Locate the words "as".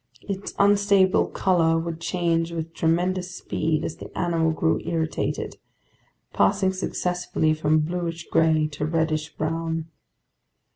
3.85-3.97